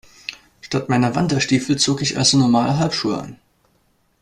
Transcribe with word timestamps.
Statt 0.61 0.89
meiner 0.89 1.13
Wanderstiefel 1.13 1.77
zog 1.77 2.01
ich 2.01 2.17
also 2.17 2.35
normale 2.39 2.79
Halbschuhe 2.79 3.19
an. 3.19 3.37